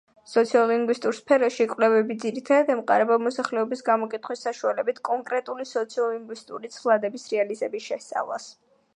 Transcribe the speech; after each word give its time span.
სოციოლინგვისტიკის 0.29 1.17
სფეროში 1.23 1.65
კვლევები 1.73 2.15
ძირითადად 2.23 2.71
ემყარება 2.75 3.17
მოსახლეობის 3.25 3.83
გამოკითხვის 3.89 4.41
საშუალებით 4.47 5.01
კონკრეტული 5.09 5.67
სოციოლინგვისტური 5.73 6.71
ცვლადების 6.77 7.27
რეალიზების 7.35 7.87
შესწავლას. 7.91 8.49